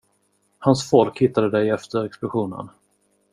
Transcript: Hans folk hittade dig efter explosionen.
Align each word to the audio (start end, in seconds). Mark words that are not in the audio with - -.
Hans 0.59 0.89
folk 0.89 1.19
hittade 1.21 1.49
dig 1.49 1.69
efter 1.69 2.05
explosionen. 2.05 2.69